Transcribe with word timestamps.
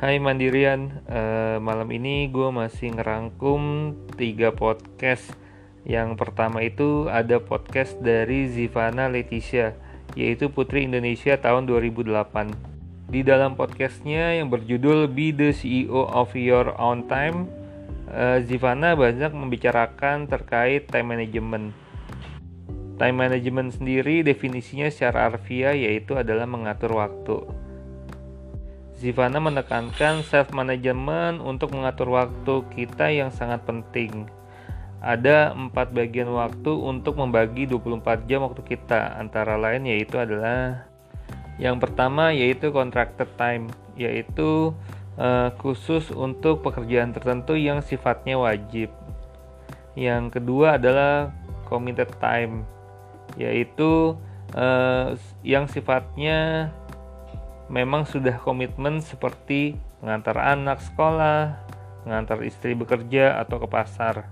Hai 0.00 0.16
Mandirian, 0.16 1.04
uh, 1.12 1.60
malam 1.60 1.92
ini 1.92 2.32
gue 2.32 2.48
masih 2.48 2.96
ngerangkum 2.96 3.92
tiga 4.16 4.48
podcast. 4.48 5.36
Yang 5.84 6.16
pertama 6.16 6.64
itu 6.64 7.04
ada 7.12 7.36
podcast 7.36 8.00
dari 8.00 8.48
Zivana 8.48 9.12
Leticia, 9.12 9.76
yaitu 10.16 10.48
Putri 10.48 10.88
Indonesia 10.88 11.36
tahun 11.36 11.68
2008. 11.68 12.16
Di 13.12 13.20
dalam 13.20 13.60
podcastnya 13.60 14.40
yang 14.40 14.48
berjudul 14.48 15.04
Be 15.12 15.36
the 15.36 15.52
CEO 15.52 16.08
of 16.08 16.32
Your 16.32 16.72
Own 16.80 17.04
Time, 17.04 17.44
uh, 18.08 18.40
Zivana 18.40 18.96
banyak 18.96 19.36
membicarakan 19.36 20.24
terkait 20.32 20.88
time 20.88 21.12
management. 21.12 21.76
Time 22.96 23.16
management 23.20 23.76
sendiri 23.76 24.24
definisinya 24.24 24.88
secara 24.88 25.28
harfiah 25.28 25.76
yaitu 25.76 26.16
adalah 26.16 26.48
mengatur 26.48 26.96
waktu. 26.96 27.68
Zivana 29.00 29.40
menekankan 29.40 30.20
self 30.28 30.52
management 30.52 31.40
untuk 31.40 31.72
mengatur 31.72 32.12
waktu 32.12 32.60
kita 32.68 33.08
yang 33.08 33.32
sangat 33.32 33.64
penting. 33.64 34.28
Ada 35.00 35.56
empat 35.56 35.96
bagian 35.96 36.28
waktu 36.28 36.68
untuk 36.68 37.16
membagi 37.16 37.64
24 37.64 38.28
jam 38.28 38.44
waktu 38.44 38.60
kita, 38.60 39.16
antara 39.16 39.56
lain 39.56 39.88
yaitu 39.88 40.20
adalah 40.20 40.84
yang 41.56 41.80
pertama 41.80 42.36
yaitu 42.36 42.68
contracted 42.68 43.32
time, 43.40 43.72
yaitu 43.96 44.76
uh, 45.16 45.48
khusus 45.56 46.12
untuk 46.12 46.60
pekerjaan 46.60 47.16
tertentu 47.16 47.56
yang 47.56 47.80
sifatnya 47.80 48.36
wajib. 48.36 48.92
Yang 49.96 50.36
kedua 50.36 50.76
adalah 50.76 51.32
committed 51.64 52.12
time, 52.20 52.68
yaitu 53.40 54.12
uh, 54.52 55.16
yang 55.40 55.64
sifatnya 55.64 56.68
memang 57.70 58.02
sudah 58.02 58.34
komitmen 58.42 58.98
seperti 58.98 59.78
mengantar 60.02 60.36
anak 60.42 60.82
sekolah, 60.82 61.54
mengantar 62.02 62.42
istri 62.42 62.74
bekerja 62.74 63.38
atau 63.38 63.62
ke 63.62 63.68
pasar. 63.70 64.26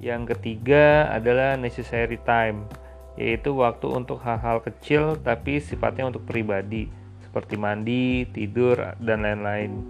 Yang 0.00 0.34
ketiga 0.34 1.06
adalah 1.12 1.54
necessary 1.60 2.18
time, 2.24 2.66
yaitu 3.14 3.52
waktu 3.54 3.86
untuk 3.92 4.24
hal-hal 4.24 4.64
kecil 4.64 5.20
tapi 5.20 5.60
sifatnya 5.60 6.08
untuk 6.08 6.24
pribadi, 6.24 6.88
seperti 7.22 7.54
mandi, 7.60 8.24
tidur, 8.32 8.96
dan 8.98 9.22
lain-lain. 9.22 9.84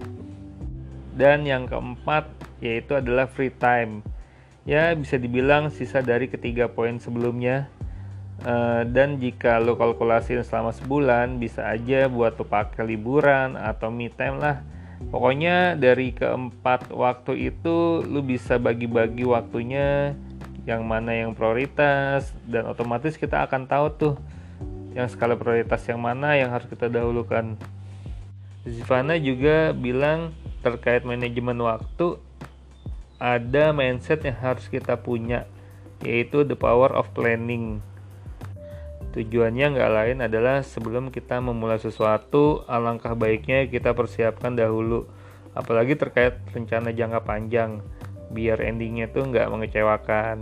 Dan 1.14 1.46
yang 1.46 1.70
keempat 1.70 2.28
yaitu 2.58 2.98
adalah 2.98 3.30
free 3.30 3.54
time. 3.54 4.02
Ya, 4.62 4.94
bisa 4.94 5.18
dibilang 5.18 5.74
sisa 5.74 6.02
dari 6.02 6.30
ketiga 6.30 6.70
poin 6.70 6.98
sebelumnya, 7.02 7.66
Uh, 8.42 8.82
dan 8.90 9.22
jika 9.22 9.62
lo 9.62 9.78
kalkulasiin 9.78 10.42
selama 10.42 10.74
sebulan 10.74 11.38
bisa 11.38 11.62
aja 11.68 12.10
buat 12.10 12.34
lo 12.34 12.48
pakai 12.48 12.82
liburan 12.82 13.54
atau 13.54 13.92
me 13.92 14.10
time 14.10 14.40
lah. 14.40 14.64
Pokoknya 15.12 15.74
dari 15.78 16.10
keempat 16.14 16.90
waktu 16.90 17.52
itu 17.52 18.02
lo 18.02 18.22
bisa 18.22 18.58
bagi-bagi 18.58 19.26
waktunya 19.26 20.16
yang 20.62 20.86
mana 20.86 21.14
yang 21.14 21.34
prioritas 21.34 22.30
dan 22.46 22.70
otomatis 22.70 23.18
kita 23.18 23.42
akan 23.46 23.66
tahu 23.66 23.86
tuh 23.94 24.14
yang 24.94 25.10
skala 25.10 25.34
prioritas 25.34 25.82
yang 25.86 25.98
mana 25.98 26.38
yang 26.38 26.50
harus 26.54 26.66
kita 26.70 26.86
dahulukan. 26.86 27.58
Zivana 28.62 29.18
juga 29.18 29.74
bilang 29.74 30.30
terkait 30.62 31.02
manajemen 31.02 31.58
waktu 31.66 32.18
ada 33.18 33.74
mindset 33.74 34.22
yang 34.22 34.38
harus 34.38 34.66
kita 34.70 34.98
punya 34.98 35.50
yaitu 36.02 36.42
the 36.42 36.58
power 36.58 36.90
of 36.90 37.10
planning 37.14 37.82
Tujuannya 39.12 39.76
nggak 39.76 39.92
lain 39.92 40.18
adalah 40.24 40.64
sebelum 40.64 41.12
kita 41.12 41.36
memulai 41.44 41.76
sesuatu, 41.76 42.64
alangkah 42.64 43.12
baiknya 43.12 43.68
kita 43.68 43.92
persiapkan 43.92 44.56
dahulu, 44.56 45.04
apalagi 45.52 46.00
terkait 46.00 46.40
rencana 46.48 46.96
jangka 46.96 47.20
panjang, 47.20 47.84
biar 48.32 48.64
endingnya 48.64 49.12
tuh 49.12 49.28
nggak 49.28 49.52
mengecewakan. 49.52 50.40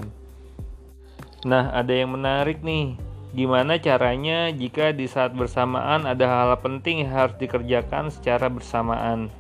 Nah, 1.43 1.75
ada 1.75 1.91
yang 1.91 2.15
menarik 2.15 2.63
nih. 2.63 2.95
Gimana 3.35 3.79
caranya 3.83 4.55
jika 4.55 4.95
di 4.95 5.11
saat 5.11 5.35
bersamaan 5.35 6.07
ada 6.07 6.27
hal, 6.31 6.55
penting 6.63 7.07
yang 7.07 7.11
harus 7.11 7.35
dikerjakan 7.43 8.11
secara 8.15 8.47
bersamaan? 8.47 9.35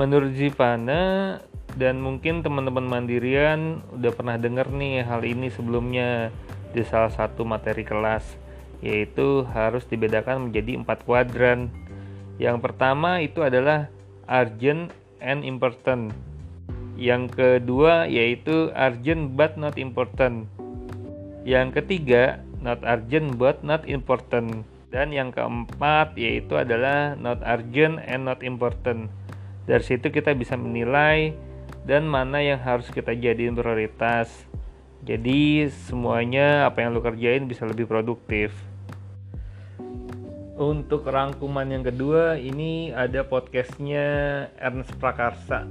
Menurut 0.00 0.32
Zivana 0.32 1.36
dan 1.76 2.00
mungkin 2.00 2.40
teman-teman 2.40 2.88
mandirian 2.88 3.84
udah 3.92 4.12
pernah 4.16 4.36
dengar 4.40 4.72
nih 4.72 5.04
hal 5.04 5.20
ini 5.24 5.52
sebelumnya 5.52 6.32
di 6.70 6.82
salah 6.86 7.10
satu 7.10 7.42
materi 7.42 7.82
kelas 7.82 8.38
yaitu 8.80 9.44
harus 9.52 9.84
dibedakan 9.84 10.48
menjadi 10.48 10.80
empat 10.80 11.04
kuadran. 11.04 11.68
Yang 12.40 12.64
pertama 12.64 13.20
itu 13.20 13.44
adalah 13.44 13.92
urgent 14.24 14.88
and 15.20 15.44
important. 15.44 16.16
Yang 16.96 17.36
kedua 17.36 18.08
yaitu 18.08 18.72
urgent 18.72 19.36
but 19.36 19.60
not 19.60 19.76
important. 19.76 20.48
Yang 21.44 21.84
ketiga 21.84 22.40
not 22.64 22.80
urgent 22.84 23.36
but 23.36 23.60
not 23.60 23.84
important. 23.84 24.64
Dan 24.90 25.12
yang 25.14 25.30
keempat 25.30 26.16
yaitu 26.16 26.56
adalah 26.56 27.14
not 27.20 27.38
urgent 27.44 28.00
and 28.08 28.24
not 28.24 28.40
important. 28.40 29.12
Dari 29.68 29.84
situ 29.84 30.08
kita 30.08 30.32
bisa 30.34 30.56
menilai 30.56 31.36
dan 31.84 32.08
mana 32.08 32.42
yang 32.42 32.58
harus 32.58 32.88
kita 32.90 33.14
jadiin 33.14 33.54
prioritas 33.54 34.49
jadi 35.00 35.72
semuanya 35.88 36.68
apa 36.68 36.84
yang 36.84 36.92
lo 36.92 37.00
kerjain 37.00 37.48
bisa 37.48 37.64
lebih 37.64 37.88
produktif. 37.88 38.52
Untuk 40.60 41.08
rangkuman 41.08 41.64
yang 41.72 41.80
kedua 41.80 42.36
ini 42.36 42.92
ada 42.92 43.24
podcastnya 43.24 44.04
Ernest 44.60 44.92
Prakarsa. 45.00 45.64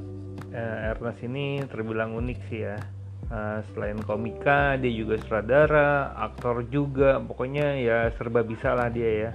Eh, 0.49 0.89
Ernest 0.89 1.21
ini 1.21 1.61
terbilang 1.69 2.17
unik 2.17 2.39
sih 2.49 2.65
ya. 2.65 2.77
Uh, 3.29 3.61
selain 3.77 4.01
komika 4.09 4.73
dia 4.81 4.89
juga 4.89 5.21
sutradara, 5.21 6.17
aktor 6.17 6.65
juga, 6.65 7.21
pokoknya 7.21 7.77
ya 7.77 8.09
serba 8.17 8.41
bisa 8.41 8.73
lah 8.73 8.89
dia 8.89 9.29
ya. 9.29 9.31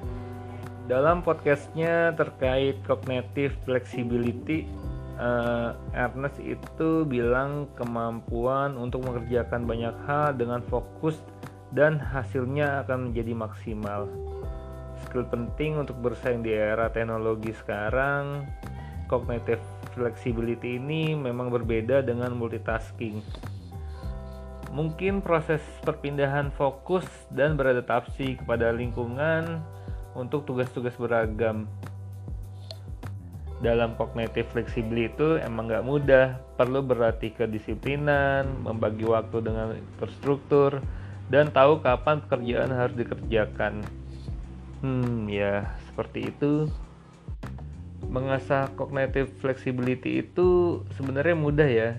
Dalam 0.90 1.22
podcastnya 1.22 2.10
terkait 2.18 2.82
cognitive 2.82 3.54
flexibility 3.62 4.66
uh, 5.24 5.72
Ernest 5.96 6.36
itu 6.44 7.08
bilang 7.08 7.72
kemampuan 7.74 8.76
untuk 8.76 9.08
mengerjakan 9.08 9.64
banyak 9.64 9.96
hal 10.04 10.36
dengan 10.36 10.60
fokus 10.68 11.16
dan 11.72 11.96
hasilnya 11.96 12.84
akan 12.84 13.10
menjadi 13.10 13.32
maksimal. 13.32 14.06
Skill 15.08 15.26
penting 15.26 15.80
untuk 15.80 15.98
bersaing 16.04 16.44
di 16.44 16.54
era 16.54 16.92
teknologi 16.92 17.50
sekarang, 17.56 18.46
cognitive 19.08 19.62
flexibility 19.96 20.76
ini 20.78 21.16
memang 21.16 21.50
berbeda 21.50 22.04
dengan 22.04 22.36
multitasking. 22.36 23.24
Mungkin 24.74 25.22
proses 25.22 25.62
perpindahan 25.86 26.50
fokus 26.50 27.06
dan 27.30 27.54
beradaptasi 27.54 28.42
kepada 28.42 28.74
lingkungan 28.74 29.62
untuk 30.18 30.46
tugas-tugas 30.50 30.98
beragam 30.98 31.70
dalam 33.64 33.96
kognitif 33.96 34.44
fleksibel 34.52 35.08
itu 35.08 35.40
emang 35.40 35.72
nggak 35.72 35.88
mudah. 35.88 36.36
Perlu 36.60 36.84
berlatih 36.84 37.32
kedisiplinan 37.32 38.44
membagi 38.60 39.08
waktu 39.08 39.40
dengan 39.40 39.80
terstruktur 39.96 40.84
dan 41.32 41.48
tahu 41.48 41.80
kapan 41.80 42.20
pekerjaan 42.20 42.68
harus 42.68 42.92
dikerjakan. 43.00 43.80
Hmm 44.84 45.24
ya 45.32 45.64
seperti 45.88 46.28
itu. 46.28 46.68
Mengasah 48.04 48.68
kognitif 48.76 49.32
flexibility 49.40 50.20
itu 50.20 50.80
sebenarnya 51.00 51.32
mudah 51.32 51.64
ya. 51.64 51.90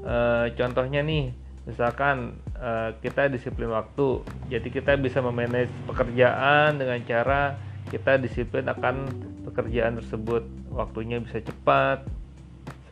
E, 0.00 0.16
contohnya 0.56 1.04
nih 1.04 1.36
misalkan 1.68 2.40
e, 2.56 2.96
kita 3.04 3.28
disiplin 3.28 3.68
waktu. 3.68 4.24
Jadi 4.48 4.72
kita 4.72 4.96
bisa 4.96 5.20
memanage 5.20 5.68
pekerjaan 5.84 6.80
dengan 6.80 6.96
cara 7.04 7.60
kita 7.92 8.16
disiplin 8.16 8.64
akan 8.72 9.27
pekerjaan 9.58 9.98
tersebut 9.98 10.46
waktunya 10.70 11.18
bisa 11.18 11.42
cepat. 11.42 12.06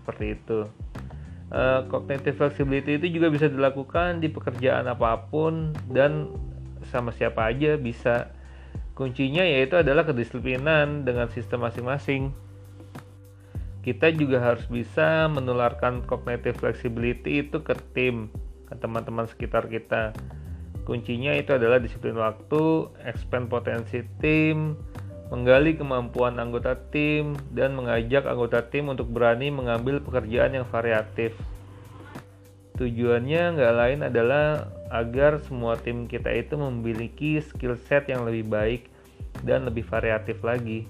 Seperti 0.03 0.35
itu. 0.35 0.67
Uh, 1.47 1.87
cognitive 1.87 2.35
flexibility 2.35 2.99
itu 2.99 3.07
juga 3.23 3.31
bisa 3.31 3.47
dilakukan 3.47 4.19
di 4.19 4.27
pekerjaan 4.27 4.91
apa 4.91 5.31
pun 5.31 5.71
dan 5.95 6.35
sama 6.91 7.15
siapa 7.15 7.55
aja 7.55 7.79
bisa. 7.79 8.35
Kuncinya 8.99 9.47
yaitu 9.47 9.79
adalah 9.79 10.03
kedisiplinan 10.03 11.07
dengan 11.07 11.31
sistem 11.31 11.63
masing-masing. 11.63 12.35
Kita 13.87 14.11
juga 14.11 14.43
harus 14.43 14.67
bisa 14.67 15.31
menularkan 15.31 16.03
cognitive 16.03 16.59
flexibility 16.59 17.47
itu 17.47 17.63
ke 17.63 17.79
tim 17.95 18.27
ke 18.67 18.75
teman-teman 18.75 19.31
sekitar 19.31 19.71
kita. 19.71 20.11
Kuncinya 20.83 21.31
itu 21.39 21.55
adalah 21.55 21.79
disiplin 21.79 22.19
waktu 22.19 22.91
expand 23.07 23.47
potensi 23.47 24.03
tim 24.19 24.75
menggali 25.26 25.75
kemampuan 25.75 26.38
anggota 26.38 26.78
tim, 26.90 27.34
dan 27.50 27.75
mengajak 27.75 28.26
anggota 28.26 28.62
tim 28.62 28.90
untuk 28.90 29.11
berani 29.11 29.50
mengambil 29.50 29.99
pekerjaan 29.99 30.55
yang 30.55 30.67
variatif. 30.69 31.34
Tujuannya 32.76 33.56
nggak 33.56 33.75
lain 33.75 34.00
adalah 34.05 34.69
agar 34.93 35.40
semua 35.43 35.81
tim 35.81 36.05
kita 36.06 36.28
itu 36.31 36.55
memiliki 36.61 37.40
skill 37.40 37.75
set 37.88 38.06
yang 38.12 38.23
lebih 38.28 38.46
baik 38.46 38.82
dan 39.43 39.64
lebih 39.64 39.82
variatif 39.88 40.44
lagi. 40.44 40.84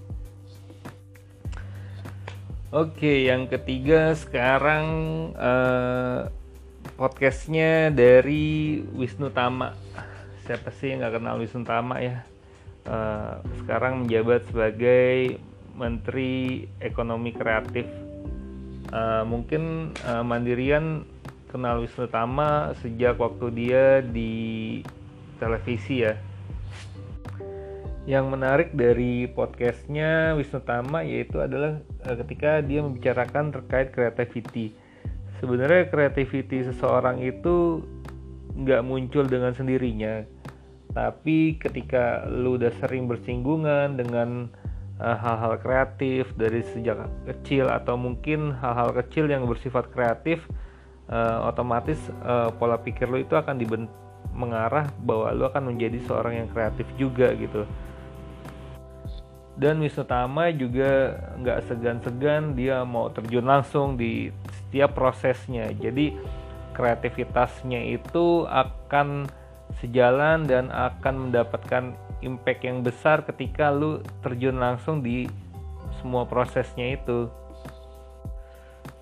Oke, 2.75 3.31
yang 3.31 3.47
ketiga 3.47 4.13
sekarang 4.19 4.87
uh, 5.39 6.29
podcastnya 6.99 7.95
dari 7.95 8.83
Wisnu 8.93 9.31
Tama. 9.31 9.73
Siapa 10.45 10.75
sih 10.75 10.93
yang 10.93 11.01
nggak 11.01 11.23
kenal 11.23 11.39
Wisnu 11.39 11.63
Tama 11.63 12.03
ya? 12.03 12.27
Uh, 12.87 13.43
sekarang 13.63 14.07
menjabat 14.07 14.47
sebagai 14.47 15.43
Menteri 15.75 16.65
Ekonomi 16.79 17.35
Kreatif. 17.35 17.87
Uh, 18.95 19.27
mungkin 19.27 19.93
uh, 20.07 20.23
Mandirian 20.23 21.03
kenal 21.51 21.83
Wisnu 21.83 22.07
Tama 22.07 22.79
sejak 22.79 23.19
waktu 23.19 23.47
dia 23.51 23.99
di 23.99 24.81
televisi 25.43 26.07
ya 26.07 26.15
yang 28.07 28.31
menarik 28.31 28.71
dari 28.71 29.27
podcastnya 29.27 30.39
Wisnu 30.39 30.63
Tama 30.63 31.03
yaitu 31.03 31.43
adalah 31.43 31.83
ketika 32.07 32.63
dia 32.63 32.79
membicarakan 32.79 33.51
terkait 33.51 33.91
creativity. 33.91 34.71
Sebenarnya 35.43 35.91
creativity 35.91 36.71
seseorang 36.71 37.19
itu 37.19 37.83
nggak 38.57 38.87
muncul 38.87 39.27
dengan 39.27 39.53
sendirinya, 39.53 40.23
tapi 40.97 41.61
ketika 41.61 42.25
lu 42.25 42.57
udah 42.57 42.73
sering 42.81 43.05
bersinggungan 43.05 44.01
dengan 44.01 44.49
eh, 44.97 45.17
hal-hal 45.21 45.53
uh, 45.55 45.61
kreatif 45.61 46.33
dari 46.41 46.65
sejak 46.73 47.05
kecil 47.29 47.69
atau 47.69 48.01
mungkin 48.01 48.57
hal-hal 48.57 48.97
kecil 48.97 49.29
yang 49.29 49.45
bersifat 49.45 49.93
kreatif, 49.93 50.41
uh, 51.13 51.45
otomatis 51.45 52.01
uh, 52.25 52.49
pola 52.57 52.81
pikir 52.81 53.13
lu 53.13 53.21
itu 53.21 53.37
akan 53.37 53.61
dibentuk 53.61 53.93
mengarah 54.33 54.89
bahwa 55.05 55.33
lu 55.37 55.45
akan 55.45 55.77
menjadi 55.77 56.01
seorang 56.09 56.45
yang 56.45 56.49
kreatif 56.49 56.89
juga 56.97 57.29
gitu. 57.37 57.69
Dan 59.57 59.81
Wisnu 59.81 60.05
Tama 60.05 60.53
juga 60.53 61.17
nggak 61.41 61.65
segan-segan 61.69 62.53
dia 62.53 62.85
mau 62.85 63.09
terjun 63.09 63.45
langsung 63.45 63.97
di 63.97 64.29
setiap 64.53 64.93
prosesnya. 64.93 65.73
Jadi 65.73 66.13
kreativitasnya 66.77 67.81
itu 67.97 68.45
akan 68.45 69.25
sejalan 69.79 70.47
dan 70.49 70.73
akan 70.73 71.29
mendapatkan 71.29 71.93
impact 72.25 72.61
yang 72.65 72.81
besar 72.81 73.23
ketika 73.27 73.69
lu 73.69 74.01
terjun 74.25 74.57
langsung 74.57 75.05
di 75.05 75.29
semua 76.01 76.25
prosesnya 76.25 76.97
itu. 76.97 77.29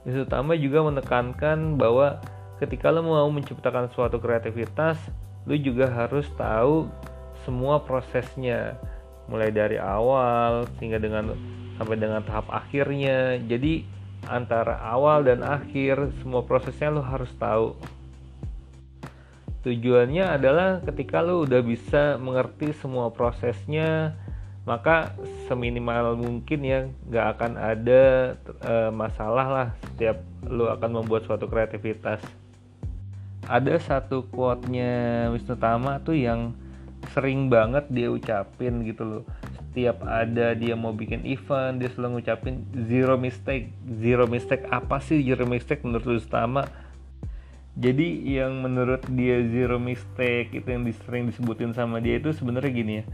Wisnu 0.05 0.29
Tama 0.29 0.53
juga 0.59 0.85
menekankan 0.85 1.81
bahwa 1.81 2.21
ketika 2.61 2.93
lu 2.93 3.05
mau 3.07 3.29
menciptakan 3.33 3.89
suatu 3.93 4.21
kreativitas 4.21 5.01
lu 5.45 5.57
juga 5.61 5.89
harus 5.89 6.29
tahu 6.37 6.89
semua 7.45 7.81
prosesnya. 7.81 8.77
Mulai 9.25 9.49
dari 9.49 9.81
awal 9.81 10.69
sehingga 10.77 11.01
dengan 11.01 11.33
sampai 11.81 11.97
dengan 11.97 12.21
tahap 12.21 12.45
akhirnya. 12.53 13.41
Jadi 13.41 13.85
antara 14.29 14.81
awal 14.85 15.25
dan 15.25 15.41
akhir 15.41 16.13
semua 16.21 16.45
prosesnya 16.45 16.93
lo 16.93 17.01
harus 17.01 17.33
tahu 17.41 17.77
tujuannya 19.65 20.29
adalah 20.29 20.85
ketika 20.85 21.25
lo 21.25 21.43
udah 21.49 21.65
bisa 21.65 22.21
mengerti 22.21 22.77
semua 22.77 23.09
prosesnya 23.09 24.13
maka 24.65 25.13
seminimal 25.45 26.17
mungkin 26.17 26.61
ya 26.65 26.89
nggak 27.09 27.27
akan 27.37 27.53
ada 27.61 28.03
e, 28.65 28.75
masalah 28.97 29.47
lah 29.49 29.69
setiap 29.85 30.25
lo 30.49 30.73
akan 30.73 31.05
membuat 31.05 31.29
suatu 31.29 31.45
kreativitas. 31.49 32.25
Ada 33.45 33.77
satu 33.77 34.25
quote-nya 34.33 35.29
Wisnu 35.29 35.61
Tama 35.61 36.01
tuh 36.01 36.17
yang 36.17 36.57
sering 37.13 37.53
banget 37.53 37.85
dia 37.93 38.09
ucapin 38.09 38.81
gitu 38.89 39.05
loh. 39.05 39.25
Setiap 39.69 40.01
ada 40.01 40.57
dia 40.57 40.73
mau 40.73 40.97
bikin 40.97 41.29
event 41.29 41.77
dia 41.77 41.93
selalu 41.93 42.25
ngucapin 42.25 42.65
zero 42.89 43.21
mistake. 43.21 43.69
Zero 44.01 44.25
mistake 44.25 44.65
apa 44.73 44.97
sih 45.05 45.21
zero 45.21 45.45
mistake 45.45 45.85
menurut 45.85 46.25
Ustama 46.25 46.65
jadi 47.75 48.07
yang 48.23 48.63
menurut 48.63 49.03
dia 49.11 49.43
zero 49.51 49.83
mistake 49.83 50.55
itu 50.55 50.69
yang 50.71 50.87
sering 51.03 51.27
disebutin 51.27 51.75
sama 51.75 51.99
dia 51.99 52.23
itu 52.23 52.31
sebenarnya 52.31 52.71
gini 52.71 52.93
ya. 53.03 53.05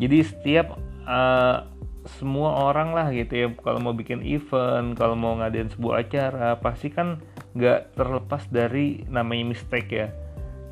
Jadi 0.00 0.16
setiap 0.24 0.80
uh, 1.04 1.68
semua 2.08 2.72
orang 2.72 2.96
lah 2.96 3.12
gitu 3.12 3.36
ya 3.36 3.46
kalau 3.60 3.84
mau 3.84 3.92
bikin 3.92 4.24
event 4.24 4.96
kalau 4.96 5.12
mau 5.12 5.36
ngadain 5.36 5.68
sebuah 5.68 6.08
acara 6.08 6.56
pasti 6.56 6.88
kan 6.88 7.20
nggak 7.52 8.00
terlepas 8.00 8.48
dari 8.48 9.04
namanya 9.12 9.52
mistake 9.52 9.92
ya. 9.92 10.08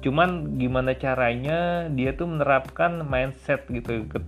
Cuman 0.01 0.57
gimana 0.57 0.97
caranya 0.97 1.93
dia 1.93 2.17
tuh 2.17 2.33
menerapkan 2.33 3.05
mindset 3.05 3.69
gitu 3.69 4.09
ke 4.09 4.19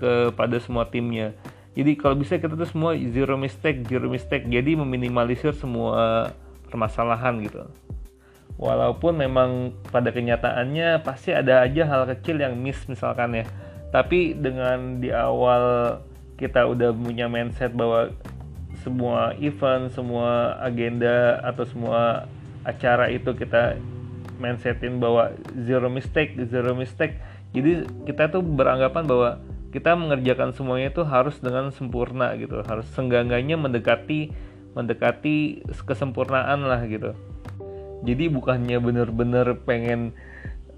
kepada 0.00 0.56
semua 0.64 0.88
timnya. 0.88 1.36
Jadi 1.76 1.92
kalau 2.00 2.16
bisa 2.16 2.40
kita 2.40 2.56
tuh 2.56 2.64
semua 2.64 2.96
zero 2.96 3.36
mistake 3.36 3.84
zero 3.84 4.08
mistake. 4.08 4.48
Jadi 4.48 4.80
meminimalisir 4.80 5.52
semua 5.52 6.32
permasalahan 6.72 7.36
gitu 7.44 7.68
walaupun 8.56 9.20
memang 9.20 9.76
pada 9.92 10.08
kenyataannya 10.08 11.04
pasti 11.04 11.32
ada 11.32 11.64
aja 11.64 11.84
hal 11.84 12.08
kecil 12.16 12.40
yang 12.40 12.56
miss 12.56 12.88
misalkan 12.88 13.36
ya. 13.36 13.44
Tapi 13.92 14.36
dengan 14.36 15.00
di 15.00 15.12
awal 15.12 15.96
kita 16.36 16.68
udah 16.68 16.92
punya 16.92 17.28
mindset 17.28 17.72
bahwa 17.72 18.12
semua 18.84 19.32
event, 19.40 19.88
semua 19.92 20.56
agenda 20.60 21.40
atau 21.44 21.64
semua 21.64 22.28
acara 22.66 23.08
itu 23.08 23.32
kita 23.32 23.78
mindsetin 24.36 25.00
bahwa 25.00 25.32
zero 25.64 25.88
mistake 25.88 26.36
zero 26.48 26.76
mistake. 26.76 27.16
Jadi 27.56 27.88
kita 28.04 28.28
tuh 28.28 28.44
beranggapan 28.44 29.04
bahwa 29.08 29.30
kita 29.72 29.96
mengerjakan 29.96 30.52
semuanya 30.56 30.92
itu 30.92 31.04
harus 31.04 31.40
dengan 31.40 31.72
sempurna 31.72 32.36
gitu. 32.36 32.60
Harus 32.64 32.88
senggangganya 32.92 33.56
mendekati 33.56 34.32
mendekati 34.76 35.64
kesempurnaan 35.88 36.68
lah 36.68 36.84
gitu 36.84 37.16
jadi 38.04 38.28
bukannya 38.28 38.76
bener-bener 38.82 39.56
pengen 39.64 40.12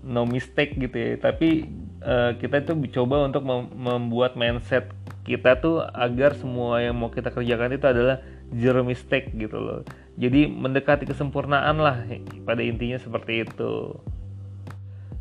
no 0.04 0.22
mistake 0.22 0.78
gitu 0.78 0.94
ya 0.94 1.18
tapi 1.18 1.66
uh, 2.06 2.36
kita 2.38 2.62
itu 2.62 2.72
coba 2.94 3.26
untuk 3.26 3.42
mem 3.42 3.66
membuat 3.74 4.38
mindset 4.38 4.94
kita 5.28 5.60
tuh 5.60 5.84
agar 5.92 6.32
semua 6.32 6.80
yang 6.80 6.96
mau 6.96 7.12
kita 7.12 7.28
kerjakan 7.28 7.76
itu 7.76 7.84
adalah 7.84 8.24
zero 8.56 8.80
mistake 8.80 9.28
gitu 9.36 9.60
loh. 9.60 9.80
Jadi 10.16 10.48
mendekati 10.48 11.04
kesempurnaan 11.04 11.76
lah 11.76 12.00
pada 12.48 12.64
intinya 12.64 12.96
seperti 12.96 13.44
itu. 13.44 13.92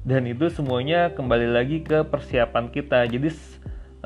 Dan 0.08 0.24
itu 0.24 0.48
semuanya 0.48 1.12
kembali 1.12 1.52
lagi 1.52 1.84
ke 1.84 2.08
persiapan 2.08 2.72
kita. 2.72 3.04
Jadi 3.12 3.28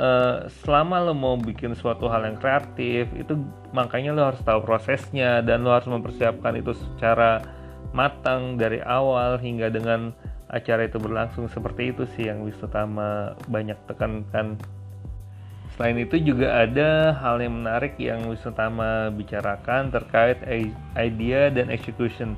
uh, 0.02 0.50
selama 0.66 1.06
lo 1.06 1.14
mau 1.14 1.38
bikin 1.38 1.78
suatu 1.78 2.10
hal 2.10 2.26
yang 2.26 2.42
kreatif 2.42 3.06
itu 3.14 3.38
makanya 3.70 4.10
lo 4.18 4.34
harus 4.34 4.42
tahu 4.42 4.66
prosesnya 4.66 5.46
dan 5.46 5.62
lo 5.62 5.70
harus 5.70 5.86
mempersiapkan 5.86 6.58
itu 6.58 6.74
secara 6.74 7.46
matang 7.92 8.62
dari 8.62 8.80
awal 8.86 9.42
hingga 9.42 9.74
dengan 9.74 10.14
acara 10.52 10.86
itu 10.86 11.02
berlangsung 11.02 11.50
seperti 11.50 11.96
itu 11.96 12.04
sih 12.14 12.30
yang 12.30 12.44
Wisnu 12.46 12.68
Tama 12.70 13.34
banyak 13.48 13.80
tekankan 13.88 14.60
Selain 15.82 15.98
itu 15.98 16.20
juga 16.20 16.68
ada 16.68 17.16
hal 17.18 17.40
yang 17.40 17.64
menarik 17.64 17.96
yang 17.96 18.28
Wisnu 18.28 18.52
Tama 18.54 19.10
bicarakan 19.16 19.90
terkait 19.90 20.38
idea 20.94 21.50
dan 21.50 21.72
execution. 21.72 22.36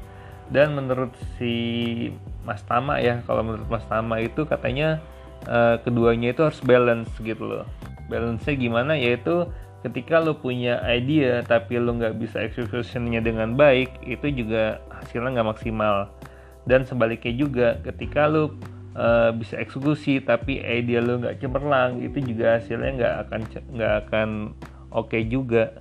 Dan 0.54 0.78
menurut 0.78 1.12
si 1.36 2.08
Mas 2.46 2.62
Tama 2.64 3.02
ya, 3.02 3.26
kalau 3.26 3.42
menurut 3.42 3.66
Mas 3.68 3.84
Tama 3.90 4.22
itu 4.22 4.46
katanya 4.46 5.02
uh, 5.50 5.82
keduanya 5.82 6.32
itu 6.32 6.46
harus 6.46 6.62
balance 6.62 7.10
gitu 7.20 7.44
loh. 7.44 7.66
Balance-nya 8.08 8.54
gimana? 8.54 8.94
Yaitu 8.94 9.50
ketika 9.84 10.24
lo 10.24 10.40
punya 10.40 10.80
idea 10.88 11.44
tapi 11.44 11.78
lo 11.78 11.94
nggak 11.94 12.16
bisa 12.18 12.40
executionnya 12.40 13.20
dengan 13.20 13.54
baik, 13.60 14.08
itu 14.08 14.32
juga 14.32 14.80
hasilnya 14.90 15.40
nggak 15.40 15.50
maksimal. 15.54 16.10
Dan 16.64 16.88
sebaliknya 16.88 17.34
juga 17.36 17.68
ketika 17.84 18.26
lo 18.26 18.56
uh, 18.98 19.30
bisa 19.36 19.60
eksekusi 19.60 20.22
tapi 20.24 20.62
ide 20.62 21.02
lo 21.02 21.22
nggak 21.22 21.42
cemerlang 21.42 22.02
itu 22.02 22.18
juga 22.24 22.62
hasilnya 22.62 22.92
nggak 22.98 23.16
akan 23.28 23.42
nggak 23.74 23.94
akan 24.08 24.30
oke 24.94 25.10
okay 25.12 25.26
juga 25.28 25.74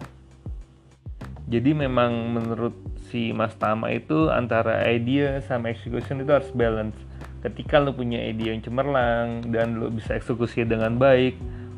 jadi 1.50 1.76
memang 1.76 2.32
menurut 2.32 2.72
si 3.12 3.34
Mas 3.36 3.52
Tama 3.60 3.92
itu 3.92 4.32
antara 4.32 4.88
idea 4.88 5.42
sama 5.44 5.68
execution 5.68 6.24
itu 6.24 6.32
harus 6.32 6.48
balance 6.56 6.96
ketika 7.44 7.82
lo 7.82 7.92
punya 7.92 8.22
ide 8.22 8.54
yang 8.54 8.62
cemerlang 8.62 9.44
dan 9.52 9.76
lo 9.76 9.92
bisa 9.92 10.16
eksekusi 10.16 10.64
dengan 10.64 10.96
baik 10.96 11.36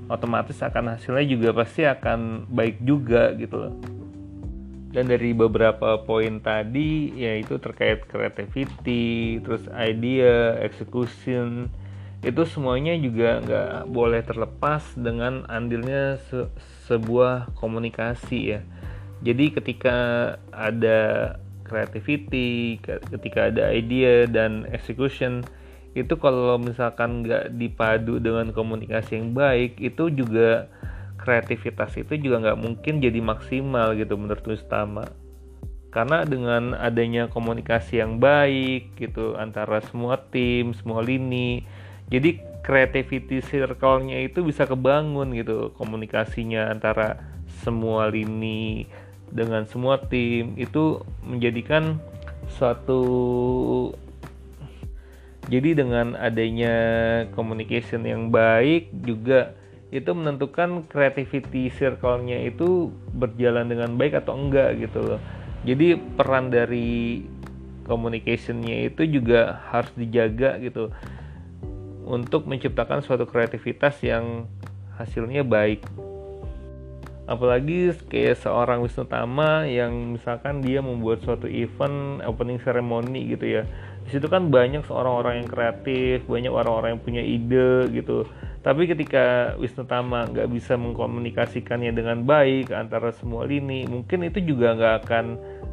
otomatis 0.09 0.61
akan 0.61 0.97
hasilnya 0.97 1.25
juga 1.25 1.51
pasti 1.57 1.89
akan 1.89 2.51
baik 2.51 2.83
juga 2.85 3.33
gitu 3.37 3.57
loh. 3.57 3.75
Dan 4.95 5.11
dari 5.11 5.35
beberapa 5.35 5.99
poin 6.07 6.39
tadi 6.39 7.11
yaitu 7.19 7.59
terkait 7.59 8.07
creativity 8.07 9.43
terus 9.43 9.67
idea 9.75 10.55
execution 10.63 11.67
itu 12.25 12.43
semuanya 12.49 12.95
juga 12.97 13.43
nggak 13.43 13.73
boleh 13.91 14.23
terlepas 14.25 14.81
dengan 14.97 15.45
andilnya 15.51 16.17
se 16.31 16.49
sebuah 16.89 17.53
komunikasi 17.59 18.41
ya. 18.57 18.61
Jadi 19.25 19.57
ketika 19.57 19.97
ada 20.53 21.35
creativity 21.65 22.79
ketika 22.85 23.51
ada 23.51 23.73
idea 23.73 24.29
dan 24.29 24.69
execution 24.71 25.43
itu 25.95 26.19
kalau 26.19 26.59
misalkan 26.59 27.23
nggak 27.23 27.55
dipadu 27.55 28.19
dengan 28.19 28.51
komunikasi 28.51 29.15
yang 29.19 29.31
baik 29.31 29.79
itu 29.79 30.11
juga 30.11 30.67
kreativitas 31.23 31.95
itu 31.95 32.19
juga 32.19 32.43
nggak 32.43 32.61
mungkin 32.61 32.99
jadi 32.99 33.23
maksimal 33.23 33.95
gitu 33.95 34.19
menurut 34.19 34.43
Ustama 34.51 35.07
karena 35.95 36.27
dengan 36.27 36.75
adanya 36.75 37.31
komunikasi 37.31 38.03
yang 38.03 38.19
baik 38.19 38.99
gitu 38.99 39.39
antara 39.39 39.79
semua 39.87 40.19
tim 40.19 40.75
semua 40.75 40.99
lini 41.01 41.63
jadi 42.11 42.43
creativity 42.67 43.39
circle-nya 43.39 44.27
itu 44.27 44.43
bisa 44.43 44.67
kebangun 44.67 45.31
gitu 45.39 45.71
komunikasinya 45.79 46.75
antara 46.75 47.23
semua 47.63 48.11
lini 48.11 48.91
dengan 49.31 49.63
semua 49.71 50.03
tim 50.03 50.59
itu 50.59 50.99
menjadikan 51.23 52.03
suatu 52.59 53.03
jadi 55.45 55.77
dengan 55.77 56.17
adanya 56.17 56.75
communication 57.37 58.09
yang 58.09 58.33
baik 58.33 58.89
juga 59.05 59.53
itu 59.93 60.11
menentukan 60.11 60.89
creativity 60.91 61.71
circle-nya 61.71 62.49
itu 62.49 62.91
berjalan 63.15 63.69
dengan 63.69 63.95
baik 63.95 64.25
atau 64.25 64.35
enggak 64.35 64.81
gitu 64.81 65.05
loh. 65.05 65.21
Jadi 65.63 65.97
peran 66.19 66.51
dari 66.51 67.23
communicationnya 67.87 68.91
itu 68.91 69.07
juga 69.07 69.63
harus 69.71 69.93
dijaga 69.95 70.59
gitu. 70.59 70.91
Untuk 72.05 72.45
menciptakan 72.49 73.01
suatu 73.01 73.25
kreativitas 73.25 74.01
yang 74.03 74.51
hasilnya 74.99 75.47
baik 75.47 75.85
apalagi 77.25 77.97
kayak 78.13 78.37
seorang 78.37 78.85
Wisnu 78.85 79.09
Tama 79.09 79.65
yang 79.65 80.17
misalkan 80.17 80.61
dia 80.61 80.85
membuat 80.85 81.25
suatu 81.25 81.49
event 81.49 82.21
opening 82.29 82.61
ceremony 82.61 83.33
gitu 83.33 83.61
ya. 83.61 83.63
Di 84.05 84.21
situ 84.21 84.29
kan 84.29 84.53
banyak 84.53 84.85
orang-orang 84.93 85.41
yang 85.41 85.49
kreatif 85.49 86.29
banyak 86.29 86.53
orang-orang 86.53 86.97
yang 86.97 87.03
punya 87.03 87.23
ide 87.25 87.89
gitu. 87.97 88.29
Tapi 88.61 88.85
ketika 88.85 89.57
Wisnu 89.57 89.89
Tama 89.89 90.29
nggak 90.29 90.53
bisa 90.53 90.77
mengkomunikasikannya 90.77 91.97
dengan 91.97 92.29
baik 92.29 92.69
antara 92.77 93.13
semua 93.17 93.49
lini 93.49 93.89
mungkin 93.89 94.29
itu 94.29 94.45
juga 94.45 94.77
nggak 94.77 94.95
akan 95.09 95.25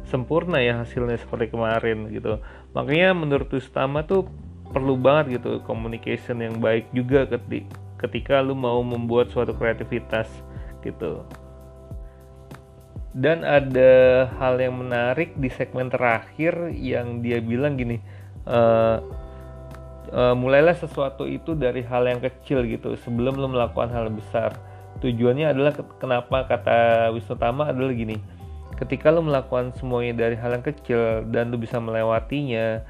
sempurna 0.08 0.56
ya 0.64 0.80
hasilnya 0.80 1.20
seperti 1.20 1.52
kemarin 1.52 2.08
gitu. 2.08 2.40
Makanya 2.72 3.12
menurut 3.12 3.52
Ustama 3.52 4.08
tuh 4.08 4.24
perlu 4.72 4.96
banget 4.96 5.36
gitu 5.36 5.60
communication 5.68 6.40
yang 6.40 6.56
baik 6.56 6.88
juga 6.96 7.28
ketika 8.00 8.40
lu 8.40 8.56
mau 8.56 8.80
membuat 8.80 9.28
suatu 9.28 9.52
kreativitas 9.52 10.32
gitu 10.80 11.20
dan 13.12 13.44
ada 13.44 14.24
hal 14.40 14.56
yang 14.56 14.80
menarik 14.80 15.36
di 15.36 15.52
segmen 15.52 15.92
terakhir 15.92 16.72
yang 16.72 17.20
dia 17.20 17.44
bilang 17.44 17.76
gini 17.76 18.00
uh, 18.48 19.04
uh, 20.12 20.34
mulailah 20.36 20.72
sesuatu 20.76 21.28
itu 21.28 21.52
dari 21.52 21.84
hal 21.84 22.08
yang 22.08 22.24
kecil 22.24 22.64
gitu 22.64 22.96
sebelum 23.04 23.36
lu 23.36 23.52
melakukan 23.52 23.92
hal 23.92 24.08
besar. 24.08 24.56
Tujuannya 25.00 25.50
adalah 25.50 25.72
kenapa 25.98 26.46
kata 26.46 27.10
Wisnu 27.16 27.34
Tama 27.36 27.68
adalah 27.72 27.92
gini 27.92 28.16
ketika 28.82 29.14
lo 29.14 29.22
melakukan 29.22 29.70
semuanya 29.78 30.26
dari 30.26 30.34
hal 30.34 30.58
yang 30.58 30.64
kecil 30.64 31.22
dan 31.30 31.54
lo 31.54 31.56
bisa 31.60 31.78
melewatinya 31.78 32.82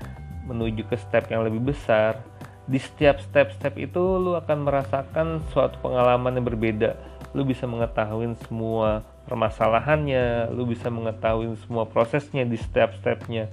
menuju 0.49 0.89
ke 0.89 0.97
step 0.97 1.29
yang 1.29 1.45
lebih 1.45 1.75
besar 1.75 2.17
di 2.65 2.79
setiap 2.79 3.19
step-step 3.21 3.75
itu 3.77 3.99
lo 3.99 4.39
akan 4.39 4.65
merasakan 4.65 5.43
suatu 5.51 5.77
pengalaman 5.83 6.39
yang 6.39 6.47
berbeda. 6.47 6.95
Lo 7.35 7.43
bisa 7.43 7.67
mengetahui 7.67 8.33
semua 8.47 9.03
permasalahannya 9.27 10.51
lo 10.51 10.67
bisa 10.67 10.91
mengetahui 10.91 11.55
semua 11.67 11.87
prosesnya 11.87 12.43
di 12.43 12.59
setiap 12.59 12.95
stepnya. 12.99 13.49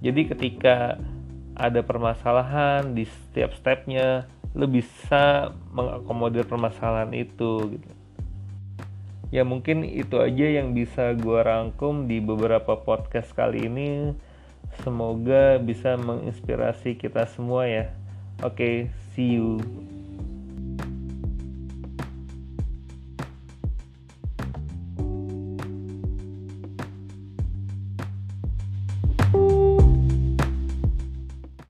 Jadi 0.00 0.32
ketika 0.32 0.96
ada 1.54 1.84
permasalahan 1.84 2.96
di 2.96 3.04
setiap 3.04 3.52
stepnya 3.52 4.24
lo 4.56 4.66
bisa 4.66 5.54
mengakomodir 5.70 6.48
permasalahan 6.48 7.12
itu 7.14 7.78
gitu. 7.78 7.90
Ya 9.30 9.46
mungkin 9.46 9.86
itu 9.86 10.18
aja 10.18 10.46
yang 10.58 10.74
bisa 10.74 11.14
gue 11.14 11.38
rangkum 11.38 12.10
di 12.10 12.18
beberapa 12.18 12.74
podcast 12.82 13.30
kali 13.30 13.70
ini. 13.70 13.90
Semoga 14.82 15.62
bisa 15.62 15.94
menginspirasi 15.94 16.98
kita 16.98 17.30
semua 17.30 17.70
ya. 17.70 17.94
Oke 18.42 18.56
okay, 18.56 18.74
see 19.14 19.38
you 19.38 19.60